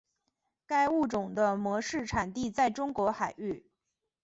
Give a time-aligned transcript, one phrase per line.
[0.65, 3.67] 该物种的模式产地在中国海域。